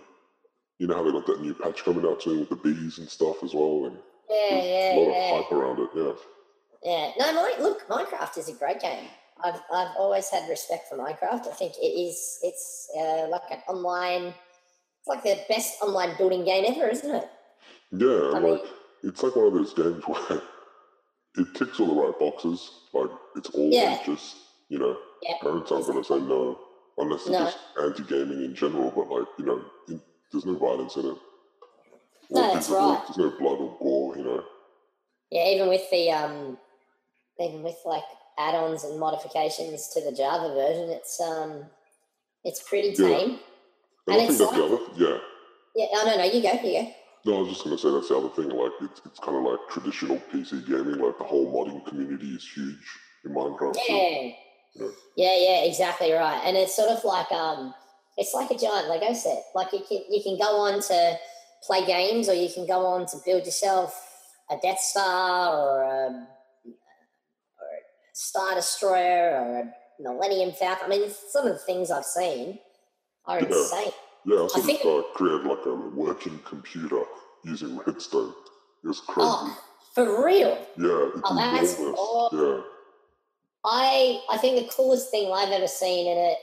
[0.80, 3.10] You know how they got that new patch coming out soon with the bees and
[3.10, 3.98] stuff as well, and
[4.30, 5.36] Yeah, yeah, a lot yeah.
[5.36, 5.90] of hype around it.
[5.96, 6.14] Yeah,
[6.84, 9.06] Yeah, no, my, look, Minecraft is a great game.
[9.44, 11.48] I've, I've always had respect for Minecraft.
[11.48, 14.34] I think it is it's uh, like an online,
[15.00, 17.30] it's like the best online building game ever, isn't it?
[17.92, 18.64] yeah, I and mean- like
[19.04, 20.42] it's like one of those games where
[21.38, 22.70] it ticks all the right boxes.
[22.94, 23.98] Like it's all Yeah.
[24.02, 24.36] ages.
[24.70, 26.60] You know, Yeah, parents aren't going to say no
[26.98, 27.46] unless they're No.
[27.46, 28.92] just anti-gaming in general.
[28.96, 30.02] But like you know, in,
[30.32, 31.18] there's no violence in it.
[32.32, 33.04] No, that's there's no- right.
[33.08, 34.18] There's no blood or gore.
[34.18, 34.44] You know.
[35.32, 36.58] Yeah, even with the um,
[37.40, 38.04] even with like
[38.38, 41.66] add-ons and modifications to the Java version, it's um,
[42.44, 43.08] it's pretty Yeah.
[43.18, 43.30] tame.
[43.30, 43.40] And,
[44.08, 44.94] And I it's think that's the like- other.
[44.98, 45.18] Yeah.
[45.76, 46.92] Yeah, oh no, no, you go, you go.
[47.26, 48.50] No, I was just going to say that's the other thing.
[48.50, 51.00] Like, it's, it's kind of like traditional PC gaming.
[51.00, 52.78] Like, the whole modding community is huge
[53.26, 53.76] in Minecraft.
[53.88, 53.96] Yeah.
[53.98, 54.32] Yeah.
[54.76, 56.42] Yeah, yeah, exactly right.
[56.46, 57.74] And it's sort of like um
[58.18, 59.44] it's like a giant Lego set.
[59.56, 61.18] Like you can you can go on to
[61.64, 63.94] play games or you can go on to build yourself
[64.50, 66.08] a Death Star or a,
[66.68, 67.80] or a
[68.14, 70.86] Star Destroyer or a Millennium Falcon.
[70.86, 72.60] I mean some of the things I've seen
[73.26, 73.48] are Yeah.
[73.48, 73.92] insane.
[74.26, 77.04] Yeah, I sort think- of uh, created like a working computer
[77.44, 78.34] using redstone.
[78.84, 79.30] It was crazy.
[79.30, 79.58] Oh,
[79.96, 80.58] for real.
[80.78, 82.40] yeah, it's Oh, that's awesome.
[82.40, 82.62] Yeah,
[83.66, 86.38] I I think the coolest thing I've ever seen in it,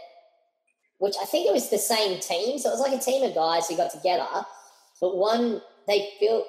[0.99, 3.35] which I think it was the same team, so it was like a team of
[3.35, 4.27] guys who got together,
[5.01, 6.47] but one they built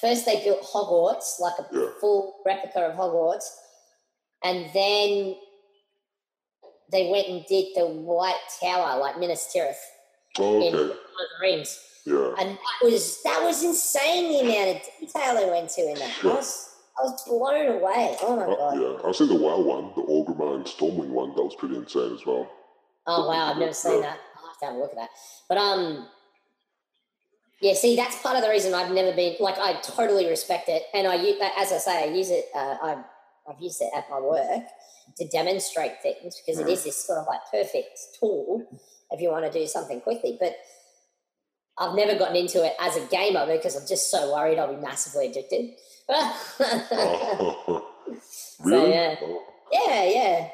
[0.00, 1.88] first they built Hogwarts, like a Yeah.
[2.00, 3.44] full replica of Hogwarts,
[4.42, 5.36] and then
[6.90, 9.76] they went and did the White Tower, like Minas Tirith
[10.38, 11.78] Oh, in Lord of the Rings.
[12.04, 15.94] Yeah, And that was that was insane the amount of detail they went to in
[15.98, 16.10] that.
[16.24, 16.42] Yeah.
[16.98, 18.16] I was blown away.
[18.20, 18.80] Oh my Uh, god.
[18.80, 19.08] yeah.
[19.08, 21.34] I've seen the WoW one, the Orgrimmar and Stormwind one.
[21.34, 22.50] That was pretty insane as well.
[23.06, 24.00] Oh wow, I've never seen Yeah.
[24.02, 24.18] that.
[24.38, 25.10] I'll have to have a look at that.
[25.48, 26.08] But um
[27.60, 30.82] yeah, see, that's part of the reason I've never been like I totally respect it,
[30.94, 31.16] and I
[31.56, 32.46] as I say, I use it.
[32.54, 33.04] Uh, I've
[33.48, 34.64] I've used it at my work
[35.16, 36.72] to demonstrate things because it Mm.
[36.72, 38.62] is this sort of like perfect tool
[39.10, 40.36] if you want to do something quickly.
[40.38, 40.56] But
[41.78, 44.80] I've never gotten into it as a gamer because I'm just so worried I'll be
[44.80, 45.74] massively addicted.
[46.08, 47.86] Oh,
[48.60, 48.90] really?
[48.92, 49.16] yeah.
[49.22, 49.44] Oh.
[49.72, 50.48] yeah, yeah,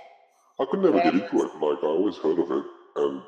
[0.60, 1.54] I could never get into it.
[1.56, 2.64] Like I always heard of it,
[2.96, 3.22] and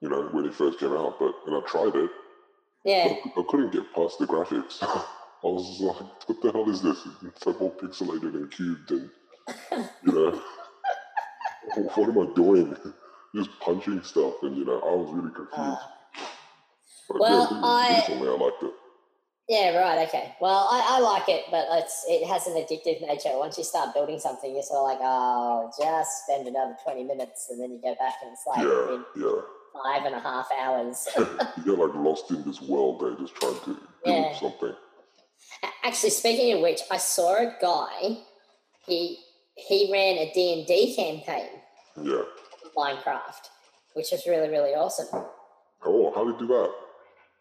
[0.00, 2.10] you know when it first came out, but and I tried it,
[2.84, 3.14] yeah.
[3.36, 4.82] I I couldn't get past the graphics.
[5.44, 9.10] I was like, "What the hell is this?" It's so all pixelated and cubed, and
[10.04, 10.42] you know,
[11.94, 12.76] what am I doing?
[13.34, 15.52] Just punching stuff, and you know, I was really confused.
[15.58, 15.76] Uh,
[17.20, 17.48] well,
[17.90, 18.74] yeah, I- I liked it.
[19.48, 20.08] Yeah, right.
[20.08, 20.34] Okay.
[20.40, 23.30] Well, I, I like it, but it's it has an addictive nature.
[23.34, 27.46] Once you start building something, you're sort of like, oh, just spend another twenty minutes,
[27.50, 29.40] and then you go back, and it's like Yeah, yeah.
[29.84, 31.06] five and a half hours.
[31.16, 33.00] you get like lost in this world.
[33.00, 34.38] They just trying to build Yeah.
[34.40, 34.74] something.
[35.84, 38.18] Actually, speaking of which, I saw a guy.
[38.84, 39.18] He
[39.54, 41.50] he ran a D and D campaign
[42.02, 42.22] Yeah.
[42.76, 43.48] Minecraft,
[43.94, 45.06] which was really really awesome.
[45.84, 46.54] Oh, how did you do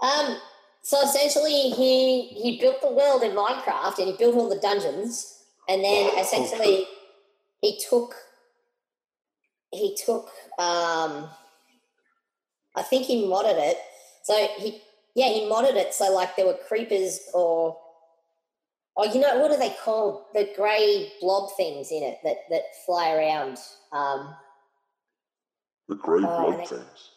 [0.02, 0.06] that?
[0.06, 0.38] Um,
[0.86, 5.44] so essentially, he he built the world in Minecraft, and he built all the dungeons,
[5.68, 6.86] and then essentially
[7.62, 8.14] he took
[9.72, 11.28] he took um,
[12.76, 13.78] I think he modded it.
[14.24, 14.80] So he
[15.16, 17.76] yeah he modded it so like there were creepers or
[18.96, 22.62] or you know what are they called the grey blob things in it that that
[22.86, 23.58] fly around.
[23.92, 24.36] Um,
[25.90, 27.10] The grey Oh, they- things.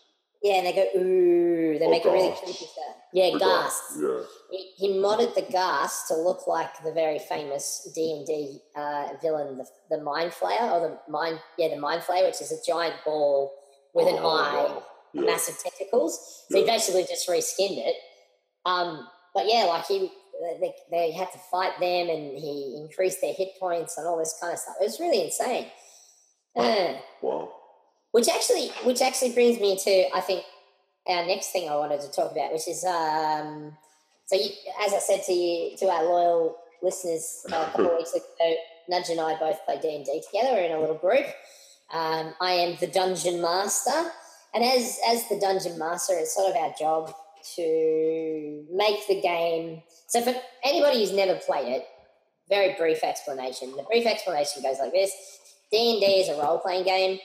[0.42, 1.78] Yeah, and they go ooh.
[1.78, 2.94] They Oh, make a really creepy sound.
[3.12, 3.98] Yeah, The ghasts.
[4.00, 4.22] Yeah.
[4.50, 9.08] he, he modded the ghast to look like the very famous D and D uh,
[9.22, 12.58] villain, the, the Mind Flayer, or the Mind, yeah, the Mind Flayer, which is a
[12.66, 13.52] giant ball
[13.94, 14.82] with an Oh, eye, wow.
[15.14, 15.22] Yeah.
[15.22, 16.44] massive tentacles.
[16.50, 17.96] So he basically just reskinned it.
[18.66, 20.10] Um, but yeah, like he,
[20.60, 24.36] they, they had to fight them, and he increased their hit points and all this
[24.40, 24.76] kind of stuff.
[24.80, 25.66] It was really insane.
[26.56, 27.52] Uh, Wow.
[28.12, 30.44] which actually, which actually brings me to, I think,
[31.06, 33.76] our next thing I wanted to talk about, which is, um,
[34.26, 34.50] so you,
[34.84, 38.54] as I said to you, to our loyal listeners uh, a couple of weeks ago,
[38.88, 40.58] Nudge and I both play D and D together.
[40.60, 41.26] In a little group.
[41.92, 44.10] Um, I am the dungeon master,
[44.54, 47.14] and as as the dungeon master, it's sort of our job
[47.56, 49.82] to make the game.
[50.06, 51.86] So for anybody who's never played it,
[52.48, 53.74] very brief explanation.
[53.76, 55.12] The brief explanation goes like this:
[55.72, 57.18] D and D is a role playing game.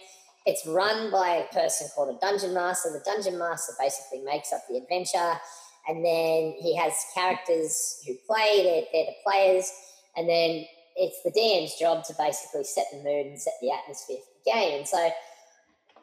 [0.45, 2.89] It's run by a person called a dungeon master.
[2.91, 5.39] The dungeon master basically makes up the adventure,
[5.88, 8.62] and then he has characters who play.
[8.63, 9.71] They're, they're the players,
[10.17, 14.17] and then it's the DM's job to basically set the mood and set the atmosphere
[14.17, 14.77] for the game.
[14.79, 15.10] And so,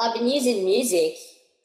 [0.01, 1.17] I've been using music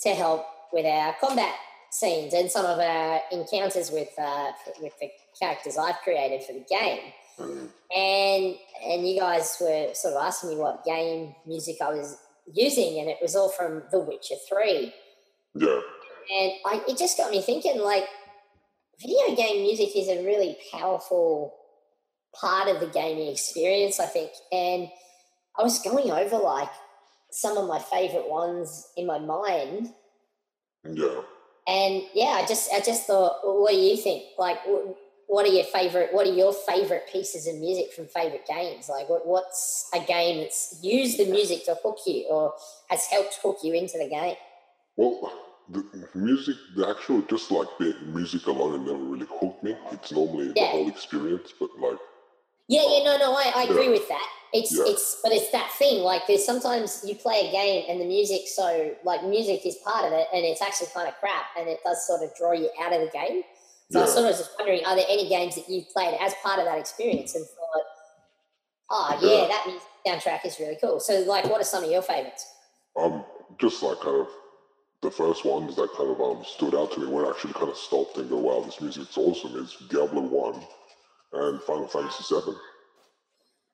[0.02, 1.56] to help with our combat
[1.92, 5.10] scenes and some of our encounters with uh, with the
[5.40, 7.68] characters I've created for the game Mm.
[7.94, 12.18] and and you guys were sort of asking me what game music I was
[12.52, 14.94] using, and it was all from The Witcher Three,
[15.54, 15.80] Yeah.
[16.34, 18.06] and I, it just got me thinking like
[19.02, 21.54] video game music is a really powerful
[22.34, 24.90] part of the gaming experience, I think, and
[25.58, 26.70] I was going over like
[27.32, 29.94] some of my favorite ones in my mind
[30.84, 31.22] Yeah.
[31.68, 34.24] and yeah, I just I just thought, well, what do you think?
[34.38, 34.58] Like,
[35.28, 36.10] what are your favorite?
[36.14, 38.90] What are your favorite pieces of music from favorite games?
[38.90, 42.54] Like, what, what's a game that's used the music to hook you or
[42.90, 44.36] has helped hook you into the game?
[44.98, 45.32] Well,
[45.70, 45.84] the
[46.14, 49.76] music, the actual, just like the music alone never really hooked me.
[49.92, 51.98] It's normally the whole experience, but like,
[52.68, 53.92] Yeah, yeah, no, no, I, I agree Yeah.
[53.92, 54.28] with that.
[54.54, 54.86] It's Yeah.
[54.88, 56.02] it's but it's that thing.
[56.02, 60.06] Like, there's sometimes you play a game and the music, so like music is part
[60.06, 62.70] of it, and it's actually kind of crap, and it does sort of draw you
[62.80, 63.44] out of the game.
[63.92, 64.06] So I yeah.
[64.06, 66.66] was sort of just wondering, are there any games that you've played as part of
[66.66, 67.84] that experience and thought,
[68.90, 69.48] oh yeah, Yeah.
[69.48, 71.00] that music soundtrack is really cool.
[71.00, 72.46] So like, what are some of your favorites?
[72.98, 73.26] um,
[73.60, 74.28] just like kind of
[75.02, 77.70] the first ones that kind of um, stood out to me when I actually kind
[77.70, 80.64] of stopped and go, wow, this music's awesome is Diablo 1
[81.34, 82.56] and Final Fantasy 7.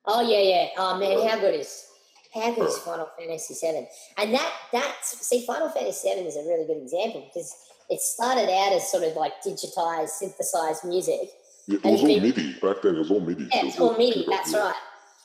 [0.06, 0.68] Oh yeah, yeah.
[0.76, 1.86] Oh man, how good is
[2.34, 2.80] how good is Uh.
[2.80, 3.86] Final Fantasy Seven?
[4.18, 7.54] And that that see, Final Fantasy Seven is a really good example because
[7.92, 11.28] it started out as sort of like digitized, synthesized music.
[11.66, 12.54] Yeah, it was all MIDI.
[12.54, 13.48] Back then, it was all MIDI.
[13.52, 14.12] Yeah, it's was all MIDI.
[14.24, 14.58] computer, That's yeah.
[14.60, 14.74] right.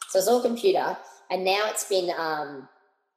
[0.10, 0.97] So it's all computer,
[1.32, 2.67] and now it's been um,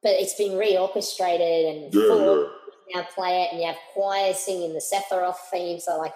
[0.01, 2.49] but it's been reorchestrated and Yeah, full
[2.95, 5.79] now play it, and you have choirs singing the Sephiroth theme.
[5.79, 6.13] So like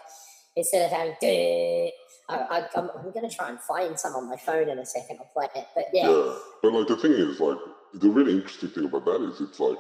[0.56, 4.38] instead of having, I, I, I'm, I'm going to try and find some on my
[4.38, 5.20] phone in a second.
[5.20, 7.58] I'll play it, but yeah, Yeah, but like the thing is, like
[7.94, 9.78] the really interesting thing about that is, it's like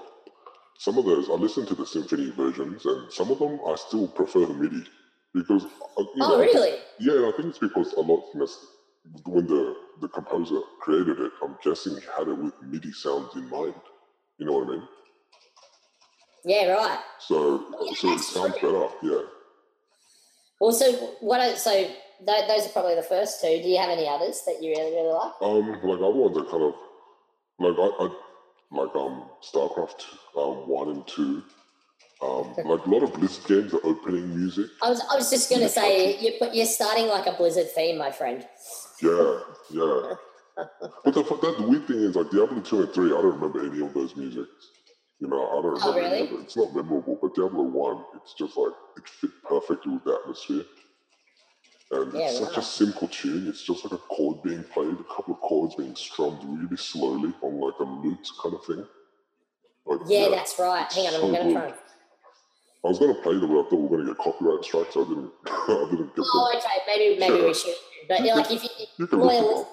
[0.80, 4.08] some of those I listen to the symphony versions, and some of them I still
[4.10, 4.84] prefer the MIDI
[5.34, 5.66] because.
[5.66, 6.80] uh, You oh know, really?
[7.00, 8.24] Yeah, I think it's because a lot
[9.26, 13.50] when the the composer created it, I'm guessing he had it with MIDI sounds in
[13.50, 13.76] mind.
[14.40, 14.88] You know what I mean?
[16.46, 17.00] Yeah, right.
[17.20, 18.72] So Yeah, so it sounds true.
[18.72, 18.94] better.
[19.04, 19.22] Yeah.
[20.60, 21.42] Well, so what?
[21.42, 23.62] Are, so th- those are probably the first two.
[23.62, 25.34] Do you have any others that you really really like?
[25.42, 26.74] Um, like other ones are kind of
[27.60, 28.10] like I, I
[28.76, 30.04] like um StarCraft
[30.38, 31.44] um one and two.
[32.22, 34.68] Um, like a lot of Blizzard games are opening music.
[34.82, 37.70] I was I was just going to say you put you're starting like a Blizzard
[37.72, 38.48] theme, my friend.
[39.02, 40.14] Yeah, yeah.
[41.04, 43.60] But the, that the weird thing is, like Diablo two and three, I don't remember
[43.66, 44.50] any of those musics.
[45.20, 46.28] You know, I don't remember any Oh, really?
[46.28, 46.44] of it.
[46.46, 47.20] It's not memorable.
[47.22, 50.64] But Diablo one, it's just like it fit perfectly with the atmosphere.
[51.92, 53.48] And Yeah, it's such a simple tune.
[53.48, 57.34] It's just like a chord being played, a couple of chords being strummed really slowly
[57.42, 58.86] on like a lute kind of thing.
[59.86, 60.92] Like, Yeah, that's right.
[60.92, 61.74] Hang on, so I'm going to try.
[62.84, 64.94] I was gonna play them, but I thought we were gonna get copyright strikes.
[64.94, 65.32] So I didn't.
[65.48, 66.62] I didn't get Oh, them.
[66.62, 66.78] okay.
[66.86, 67.46] Maybe maybe Yeah.
[67.46, 67.74] we should.
[68.08, 69.68] But You like can- if you You can loyal,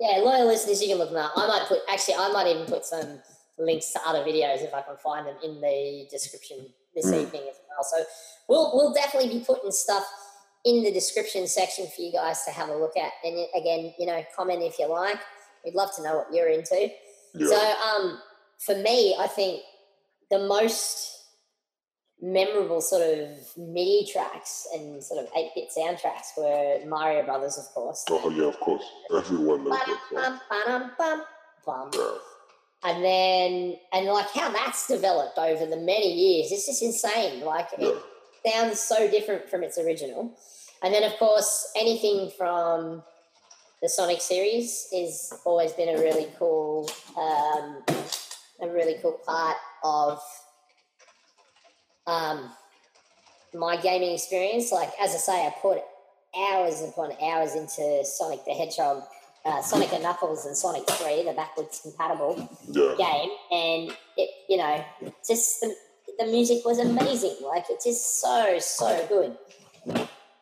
[0.00, 1.32] yeah, loyal listeners, you can look them up.
[1.36, 3.20] I might put actually, I might even put some
[3.58, 7.22] links to other videos if I can find them in the description this Mm.
[7.24, 7.84] evening as well.
[7.84, 8.04] So
[8.48, 10.06] we'll we'll definitely be putting stuff
[10.66, 13.12] in the description section for you guys to have a look at.
[13.24, 15.18] And again, you know, comment if you like.
[15.64, 16.88] We'd love to know what you're into.
[17.34, 17.46] Yeah.
[17.46, 18.18] So um,
[18.58, 19.62] for me, I think
[20.30, 21.12] the most
[22.20, 28.04] memorable sort of MIDI tracks and sort of 8-bit soundtracks were Mario Brothers, of course.
[28.10, 28.82] oh yeah, of course.
[29.14, 29.78] Everyone knows
[30.12, 30.40] that.
[30.50, 31.22] Bum, bum,
[31.64, 31.90] bum.
[31.94, 32.10] Yeah.
[32.84, 37.44] And then, and like how that's developed over the many years, it's just insane.
[37.44, 37.88] Like Yeah.
[37.88, 38.02] it
[38.46, 40.32] sounds so different from its original.
[40.82, 43.02] And then, of course, anything from
[43.82, 47.82] the Sonic series is always been a really cool, um,
[48.60, 50.20] a really cool part of
[52.06, 52.50] um,
[53.54, 54.72] my gaming experience.
[54.72, 55.80] Like as I say, I put
[56.38, 59.02] hours upon hours into Sonic the Hedgehog,
[59.44, 62.94] uh, Sonic and Knuckles, and Sonic Three, the backwards compatible Yeah.
[62.96, 64.84] game, and it, you know,
[65.26, 65.74] just the,
[66.18, 67.36] the music was amazing.
[67.42, 69.36] Like it's just so so good.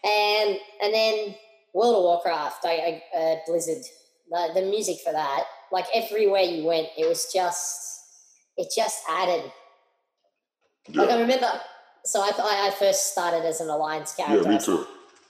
[0.05, 1.35] And and then
[1.73, 3.83] World of Warcraft, I, I uh, Blizzard,
[4.31, 8.01] the, the music for that, like everywhere you went, it was just
[8.57, 9.51] it just added.
[10.93, 11.51] Like I remember,
[12.05, 14.43] so I, I I first started as an alliance character.
[14.51, 14.87] Yeah, me too.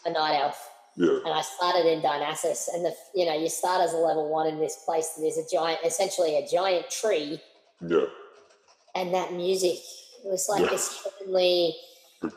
[0.06, 1.18] a night elf Yeah.
[1.24, 2.68] and I started in Darnassus.
[2.74, 5.38] And the you know you start as a level one in this place that is
[5.38, 7.40] a giant, essentially a giant tree,
[7.80, 8.06] Yeah.
[8.96, 9.78] and that music
[10.24, 10.70] it was like Yeah.
[10.70, 11.76] this heavenly,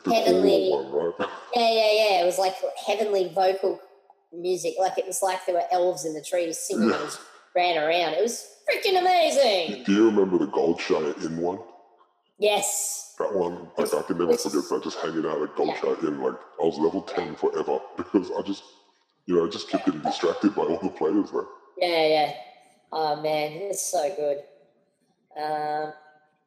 [0.06, 1.14] Heavenly- one, right?
[1.54, 2.22] yeah, yeah, yeah.
[2.22, 2.54] It was like
[2.86, 3.80] heavenly vocal
[4.32, 4.74] music.
[4.78, 6.96] Like it was like there were elves in the trees singing Yeah.
[6.96, 7.18] and just
[7.54, 8.14] ran around.
[8.14, 9.84] It was freaking amazing.
[9.84, 11.60] Do you remember the Goldshire Inn one?
[12.38, 13.14] Yes.
[13.18, 14.82] That one, like I can never forget that.
[14.84, 18.62] Just hanging out at Goldshire Inn, like I was level ten forever because I just,
[19.26, 21.46] you know, I just kept getting distracted by all the players, man.
[21.78, 22.32] Yeah, yeah.
[22.92, 24.44] Oh man, it's so good.
[25.40, 25.92] Um,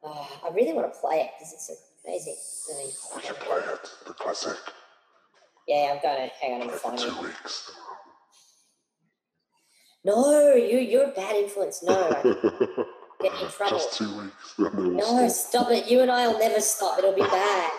[0.04, 1.72] oh, I really want to play it because it's
[2.06, 2.36] amazing.
[2.74, 4.58] I mean, We can play it, the classic.
[5.68, 7.72] yeah, I'm gonna hang on for two weeks.
[10.04, 11.84] No, you you're a bad influence.
[11.84, 12.10] No,
[13.22, 13.78] get in trouble.
[13.78, 14.54] Just two weeks.
[14.58, 15.66] and then we'll No, stop.
[15.68, 15.90] stop it.
[15.92, 16.98] You and I will never stop.
[16.98, 17.72] It'll be bad.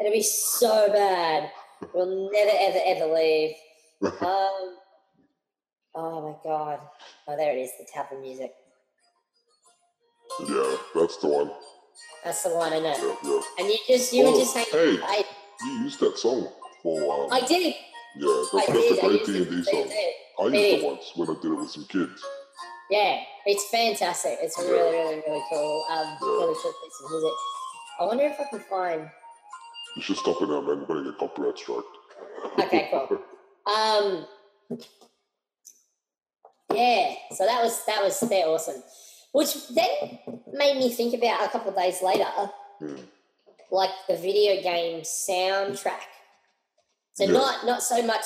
[0.00, 1.50] It'll be so bad.
[1.92, 3.54] We'll never ever ever leave.
[4.22, 4.76] Um.
[5.94, 6.78] Oh my god.
[7.28, 7.70] Oh, there it is.
[7.78, 8.52] The tap of music.
[10.48, 11.50] Yeah, that's the one.
[12.24, 12.98] That's the one, isn't it?
[12.98, 13.40] Yeah, yeah.
[13.58, 14.66] And you just you were Oh, just saying.
[14.70, 14.98] hey.
[15.02, 15.24] I,
[15.64, 16.48] You used that song
[16.82, 17.24] for.
[17.24, 17.74] Um, I did.
[18.16, 18.98] Yeah, that's, I that's did.
[18.98, 19.90] a I great D and D song.
[20.40, 20.82] I used is.
[20.82, 22.22] it once when I did it with some kids.
[22.90, 24.38] Yeah, it's fantastic.
[24.42, 24.64] It's Yeah.
[24.70, 26.28] really, really, really cool, um, Yeah.
[26.28, 27.32] really cool piece of music.
[28.00, 29.10] I wonder if I can find.
[29.96, 30.80] You should stop it now, man.
[30.80, 31.84] We're gonna get copyright struck.
[32.58, 33.18] Okay, cool.
[33.66, 34.26] Um,
[36.74, 38.82] yeah, so that was that was they're awesome,
[39.32, 40.18] which then
[40.52, 42.26] made me think about a couple of days later.
[42.80, 42.96] Hmm.
[43.72, 46.00] like the video game soundtrack.
[47.14, 47.32] So Yeah.
[47.32, 48.24] not not so much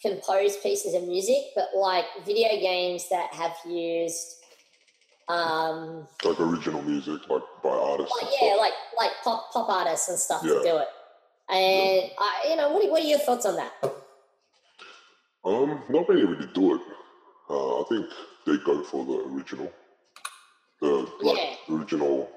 [0.00, 4.36] composed pieces of music, but like video games that have used
[5.28, 8.14] um Like original music, like by artists.
[8.22, 8.60] like, yeah, stuff.
[8.60, 10.54] like like pop pop artists and stuff Yeah.
[10.54, 10.88] to do it.
[11.50, 13.72] And I, you know, what are, what are your thoughts on that?
[15.44, 16.80] Um, not many really do it.
[17.50, 18.06] Uh, I think
[18.46, 19.70] they go for the original,
[20.80, 21.74] the like Yeah.
[21.76, 22.30] original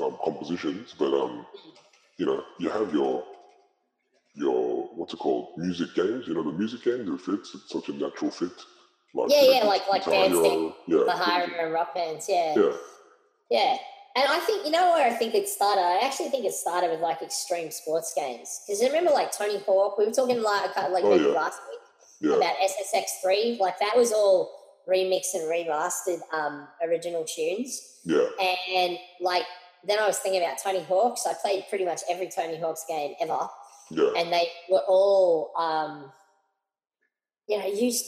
[0.00, 0.94] um, compositions.
[0.98, 1.46] But um,
[2.18, 3.24] you know, you have your
[4.34, 5.56] your what's it called?
[5.56, 6.26] Music games.
[6.26, 7.54] You know, the music games it fits.
[7.54, 8.50] It's such a natural fit.
[9.14, 12.26] Like Yeah, you know, yeah, like- like Dance Hero, yeah, The higher and rock bands,
[12.28, 12.54] yeah.
[12.56, 12.72] yeah,
[13.50, 13.76] Yeah.
[14.14, 15.82] And I think, you know where I think it started?
[15.82, 18.62] I actually think it started with like extreme sports games.
[18.66, 19.98] Because remember like Tony Hawk?
[19.98, 21.30] We were talking like, like Oh, maybe yeah.
[21.30, 21.80] last week
[22.30, 23.58] yeah, about SSX3.
[23.58, 24.50] Like that was all
[24.88, 27.98] remixed and remastered um, original tunes.
[28.04, 28.26] yeah,
[28.72, 29.44] And like
[29.86, 31.26] then I was thinking about Tony Hawk's.
[31.26, 33.38] I played pretty much every Tony Hawk's game ever.
[33.90, 36.10] yeah, And they were all, um,
[37.48, 38.04] you know, used,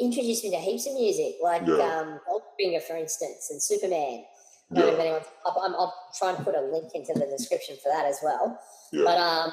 [0.00, 1.74] introduced me to heaps of music, like Yeah.
[2.00, 4.24] um, Goldfinger, for instance, and Superman.
[4.72, 7.12] I don't know if yeah, anyone's, I'll, I'm- I'll try and put a link into
[7.12, 8.58] the description for that as well.
[8.92, 9.04] yeah.
[9.04, 9.52] But um,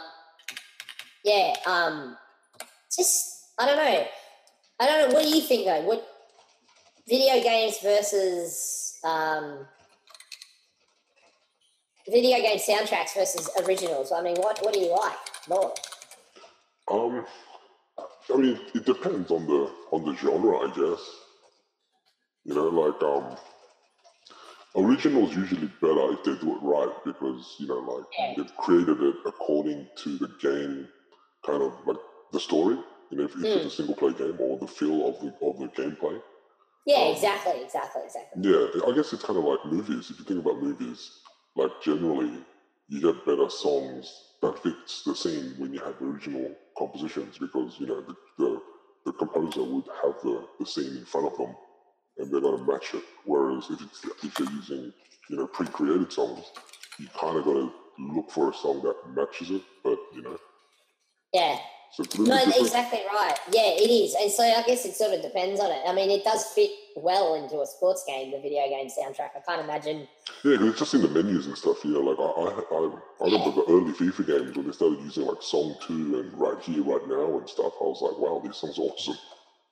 [1.25, 2.17] yeah, um,
[2.95, 4.05] just I don't know.
[4.79, 5.15] I don't know.
[5.15, 5.81] What do you think though?
[5.81, 6.07] What
[7.07, 9.65] video games versus um,
[12.09, 14.11] video game soundtracks versus originals?
[14.11, 15.17] I mean, what what do you like
[15.49, 15.73] more?
[16.89, 17.25] Um,
[18.33, 21.01] I mean, it depends on the on the genre, I guess.
[22.45, 23.35] You know, like um,
[24.75, 28.33] originals usually better if they do it right because you know, like Yeah.
[28.37, 30.87] they've created it according to the game,
[31.45, 31.97] kind of like
[32.31, 32.77] the story.
[33.09, 35.59] You know, if, if it's a single play game or the feel of the of
[35.59, 36.21] the gameplay.
[36.87, 38.49] Yeah, exactly, exactly, exactly.
[38.49, 40.09] Yeah, I guess it's kind of like movies.
[40.09, 41.19] If you think about movies,
[41.57, 42.31] like generally
[42.87, 44.09] you get better songs
[44.41, 48.61] that fits the scene when you have original compositions because you know the the,
[49.05, 51.53] the composer would have the, the scene in front of them
[52.19, 53.03] and they're gonna match it.
[53.25, 54.93] Whereas if it's if you're using
[55.29, 56.45] you know pre-created songs,
[56.99, 57.69] you kind of gotta
[57.99, 59.61] look for a song that matches it.
[59.83, 60.37] But you know,
[61.33, 61.59] Yeah.
[61.91, 63.35] So it's a little No, exactly right.
[63.51, 64.15] Yeah, it is.
[64.15, 65.81] And so I guess it sort of depends on it.
[65.87, 69.29] I mean, it does fit well into a sports game, the video game soundtrack.
[69.35, 70.07] I can't imagine.
[70.43, 71.77] Yeah, because it's just in the menus and stuff.
[71.83, 75.25] Yeah, like I, I, I, I remember the early FIFA games when they started using
[75.25, 77.73] like Song Two and Right Here, Right Now and stuff.
[77.79, 79.17] I was like, wow, these songs are awesome.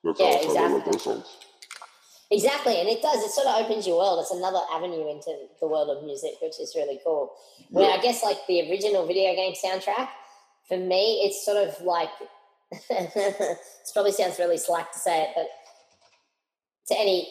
[0.04, 0.92] That's Yeah, how I found out about exactly.
[0.92, 1.36] those songs.
[2.30, 2.80] Exactly.
[2.80, 3.22] And it does.
[3.22, 4.18] It sort of opens your world.
[4.20, 7.32] It's another avenue into the world of music, which is really cool.
[7.70, 10.08] Where I guess like the original video game soundtrack,
[10.68, 12.10] for me, it's sort of like,
[12.90, 13.58] it
[13.92, 15.46] probably sounds really slack to say it, but
[16.88, 17.28] to any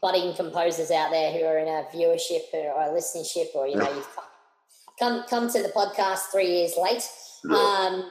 [0.00, 3.92] budding composers out there who are in a viewership or, a listenership, or you know,
[3.94, 4.24] you've come,
[4.98, 7.02] come come to the podcast three years late.
[7.44, 8.10] yeah, Um,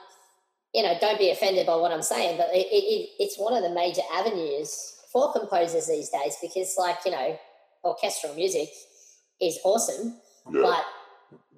[0.73, 3.63] you know, don't be offended by what I'm saying, but it, it, it's one of
[3.63, 7.37] the major avenues for composers these days because, like, you know,
[7.83, 8.69] orchestral music
[9.41, 10.17] is awesome,
[10.51, 10.85] yeah, but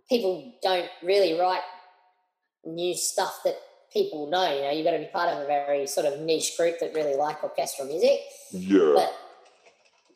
[0.09, 1.61] people don't really write
[2.65, 3.55] new stuff that
[3.91, 4.53] people know.
[4.53, 6.93] You know, you've got to be part of a very sort of niche group that
[6.93, 8.19] really like orchestral music.
[8.51, 9.13] yeah, But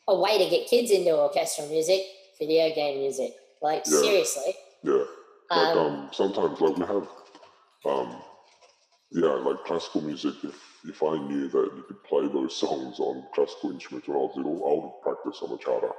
[0.08, 2.02] a way to get kids into orchestral music,
[2.38, 3.34] video game music.
[3.62, 4.00] Like, Yeah.
[4.00, 4.56] seriously.
[4.82, 5.04] yeah.
[5.50, 7.08] Like Um, um, sometimes like we have,
[7.86, 8.22] um,
[9.12, 10.34] yeah, like classical music.
[10.44, 14.20] If if I knew that you could play those songs on classical instruments when I
[14.20, 15.90] was little, I would practice on much harder.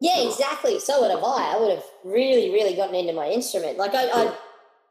[0.00, 0.28] Yeah, Yeah.
[0.30, 0.78] exactly.
[0.80, 1.54] So would have I.
[1.54, 3.78] I would have really, really gotten into my instrument.
[3.78, 4.34] Like I, I, Yeah.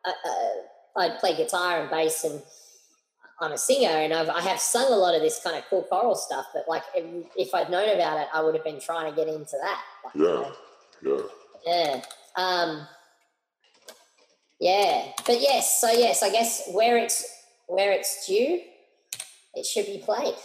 [0.05, 2.41] I, I, I play guitar and bass, and
[3.39, 5.83] I'm a singer, and I've, I have sung a lot of this kind of cool
[5.83, 6.45] choral stuff.
[6.53, 9.27] But like, if, if I'd known about it, I would have been trying to get
[9.27, 9.81] into that.
[10.05, 10.51] Like, you Yeah,
[11.03, 11.25] know,
[11.65, 12.01] yeah, yeah.
[12.35, 12.87] Um,
[14.59, 15.11] yeah.
[15.25, 15.81] But yes.
[15.81, 17.25] So yes, I guess where it's
[17.67, 18.61] where it's due,
[19.55, 20.35] it should be played.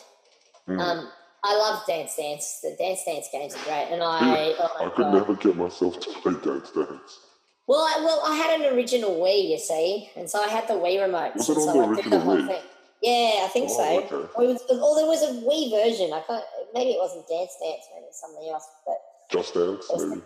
[0.69, 0.81] Mm.
[0.81, 1.11] Um,
[1.45, 2.61] I love Dance Dance.
[2.63, 4.55] The Dance Dance games are great, and I.
[4.59, 5.15] Oh I could God.
[5.15, 7.21] never get myself to play Dance Dance.
[7.67, 10.75] Well, I, well, I had an original Wii, you see, and so I had the
[10.75, 11.35] Wii remote.
[11.35, 12.47] Was it on so the I original whole Wii?
[12.47, 12.63] thing.
[13.03, 13.99] Yeah, I think Oh, so.
[14.17, 14.29] okay.
[14.37, 16.13] Or, was, or there was a Wii version.
[16.13, 16.45] I can't.
[16.75, 17.85] Maybe it wasn't Dance Dance.
[17.93, 18.69] Maybe it was something else.
[18.87, 18.97] But
[19.31, 20.23] Just Dance, maybe.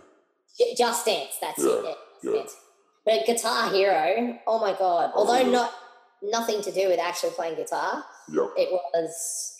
[0.59, 1.38] J- Just Dance.
[1.41, 1.84] That's it.
[1.84, 2.47] Yeah, Yeah, yeah.
[3.07, 4.38] But Guitar Hero.
[4.47, 5.12] Oh my god!
[5.14, 5.51] Oh, Although yeah.
[5.51, 5.72] not
[6.22, 8.49] nothing to do with actually playing guitar, Yep.
[8.59, 9.57] it was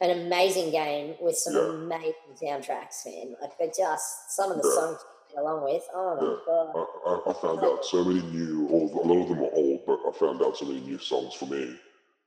[0.00, 3.34] an amazing game with some amazing soundtracks, man.
[3.42, 4.98] Like they just some of the songs
[5.38, 5.82] along with.
[5.94, 6.36] Oh my Yeah.
[6.46, 6.72] god!
[6.74, 9.80] I, I, I found out so many new, or a lot of them are old,
[9.86, 11.76] but I found out so many new songs for me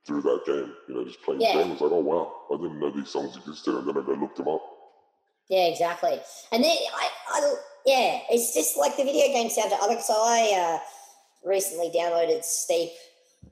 [0.06, 0.72] through that game.
[0.88, 1.52] You know, just playing Yeah.
[1.56, 1.68] the game.
[1.68, 4.12] I was like, oh wow, I didn't know these songs existed, and then I go
[4.12, 4.62] look them up.
[5.48, 6.20] Yeah, exactly.
[6.52, 7.54] And then I, I
[7.86, 9.80] yeah, it's just like the video game soundtrack.
[9.88, 12.90] Like, so I, uh, recently downloaded Steep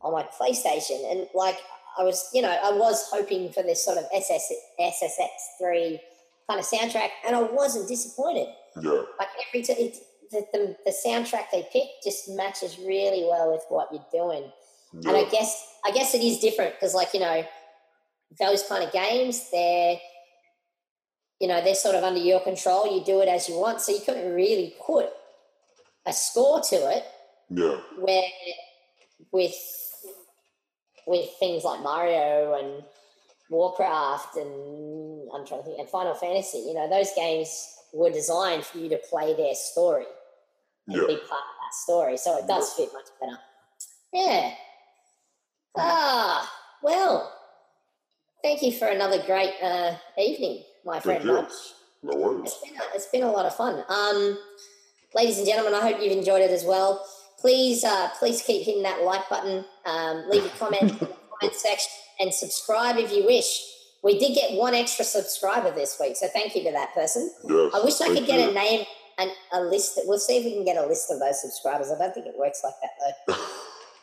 [0.03, 1.59] on my PlayStation, and like
[1.99, 5.99] I was, you know, I was hoping for this sort of SS, SSX3
[6.49, 8.49] kind of soundtrack, and I wasn't disappointed.
[8.83, 9.77] Yeah, Like every time,
[10.31, 14.51] the, the, the soundtrack they pick just matches really well with what you're doing.
[14.93, 15.11] Yeah.
[15.11, 17.45] And I guess I guess it is different because, like you know,
[18.39, 19.99] those kind of games, they're
[21.41, 22.95] you know they're sort of under your control.
[22.95, 25.09] You do it as you want, so you couldn't really put
[26.07, 27.05] a score to it.
[27.51, 28.29] yeah, Where
[29.33, 29.55] with
[31.07, 32.85] with things like Mario and
[33.51, 38.65] Warcraft and I'm trying to think and Final Fantasy, you know, those games were designed
[38.65, 40.05] for you to play their story
[40.87, 41.07] and yeah.
[41.07, 42.17] be part of that story.
[42.17, 43.39] So it does fit much better.
[44.13, 44.55] Yeah.
[45.77, 47.33] Ah, well,
[48.43, 51.25] thank you for another great uh, evening, my friend.
[51.25, 52.53] No worries.
[52.53, 53.85] It's been, a, it's been a lot of fun.
[53.89, 54.39] Um,
[55.15, 57.05] ladies and gentlemen, I hope you've enjoyed it as well.
[57.41, 59.65] Please, uh, please keep hitting that like button.
[59.85, 61.07] Um, leave a comment in the
[61.41, 63.78] comment section and subscribe if you wish.
[64.09, 67.31] We did get one extra subscriber this week, so thank you to that person.
[67.47, 67.73] Yes.
[67.75, 68.49] I wish I could get you.
[68.49, 68.87] a name
[69.19, 70.01] and a list.
[70.07, 71.91] We'll see if we can get a list of those subscribers.
[71.91, 72.91] I don't think it works like that
[73.29, 73.35] though.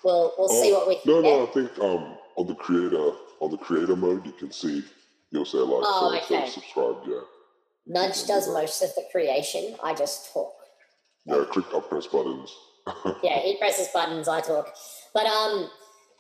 [0.04, 1.30] We'll we'll see Oh, what we can No, get.
[1.30, 1.48] no.
[1.48, 4.84] I think um on the creator on the creator mode, you can see
[5.32, 6.48] you'll say like Oh, so okay.
[6.48, 7.08] subscribed.
[7.08, 7.22] Yeah,
[7.88, 9.76] Nudge does most of the creation.
[9.84, 10.54] I just talk.
[11.26, 11.44] yeah.
[11.52, 12.56] Click up press buttons.
[13.24, 14.72] yeah, he presses buttons, I talk.
[15.16, 15.72] But um,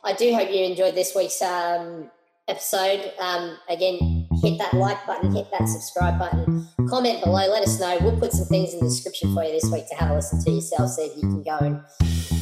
[0.03, 2.09] I do hope you enjoyed this week's um,
[2.47, 3.11] episode.
[3.19, 7.97] Um, again, hit that like button, hit that subscribe button, comment below, let us know.
[8.01, 10.43] We'll put some things in the description for you this week to have a listen
[10.43, 11.81] to yourself, so you can go and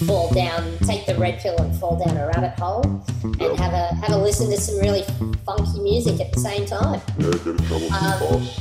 [0.05, 2.83] fall down, take the red pill and fall down a rabbit hole,
[3.23, 5.03] and have a have a listen to some really
[5.45, 7.01] funky music at the same time.
[7.17, 8.57] Yeah, get in trouble with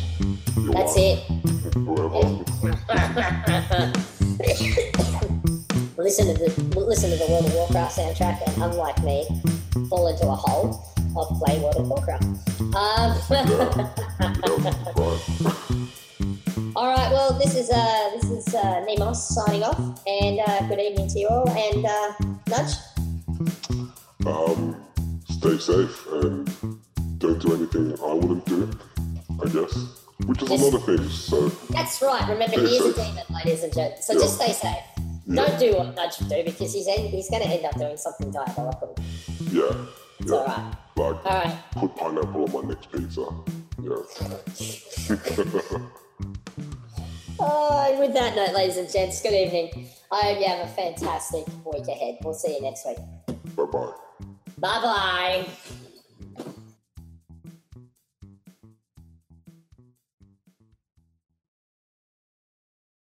[0.57, 1.19] your Um, That's it.
[5.99, 9.25] Listen to the listen to the World of Warcraft soundtrack, and unlike me,
[9.89, 12.25] fall into a hole of play World of Warcraft.
[12.75, 13.13] Um,
[16.77, 20.81] all right, well, this is uh, this is uh, Nemos signing off, and uh, good
[20.81, 22.13] evening to you all, and uh,
[22.49, 22.75] nudge.
[24.27, 24.77] Um,
[25.29, 26.49] stay safe and
[27.19, 28.71] don't do anything I wouldn't do.
[29.43, 29.75] I guess,
[30.27, 31.13] which is a lot of things.
[31.25, 32.29] So That's right.
[32.29, 34.07] Remember, he is a demon, ladies and gents.
[34.07, 34.19] So Yeah.
[34.21, 34.77] just stay safe.
[35.27, 37.77] yeah, Don't do what Nudge would do because he's en- he's going to end up
[37.77, 38.95] doing something diabolical.
[39.51, 39.73] yeah,
[40.21, 40.55] It's all yeah.
[40.67, 40.75] right.
[40.97, 41.59] Like All right.
[41.73, 43.27] put pineapple on my next pizza.
[43.83, 43.97] Yeah.
[47.45, 49.89] Oh, with that note, ladies and gents, good evening.
[50.13, 52.19] I hope you have a fantastic week ahead.
[52.23, 52.99] We'll see you next week.
[53.57, 53.93] bye bye.
[54.59, 55.47] Bye bye.